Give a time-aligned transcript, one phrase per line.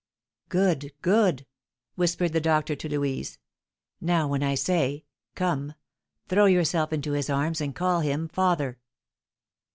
[0.49, 1.45] "Good, good!"
[1.93, 3.37] whispered the doctor to Louise;
[4.01, 5.75] "now, when I say 'Come,'
[6.27, 8.79] throw yourself into his arms and call him 'father!'"